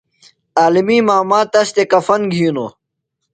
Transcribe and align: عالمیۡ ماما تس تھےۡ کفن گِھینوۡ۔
عالمیۡ 0.59 1.03
ماما 1.07 1.39
تس 1.51 1.67
تھےۡ 1.73 1.89
کفن 1.91 2.21
گِھینوۡ۔ 2.33 2.71